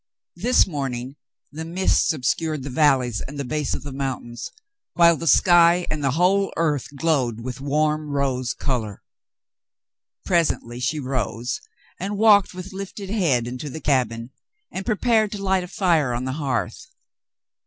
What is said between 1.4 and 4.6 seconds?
the mists obscured the valleys and the base of the mountains,